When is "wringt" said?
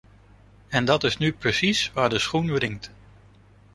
2.51-2.91